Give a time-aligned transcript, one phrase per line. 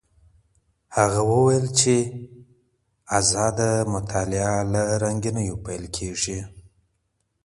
[0.97, 1.97] هغه وویل چي
[3.19, 6.39] ازاده مطالعه له رنګینیو پیل کیږي.